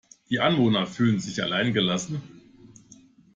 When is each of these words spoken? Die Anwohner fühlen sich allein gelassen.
Die 0.31 0.39
Anwohner 0.39 0.87
fühlen 0.87 1.19
sich 1.19 1.43
allein 1.43 1.73
gelassen. 1.73 2.23